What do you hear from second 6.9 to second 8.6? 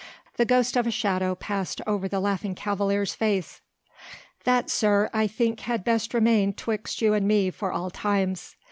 you and me for all times.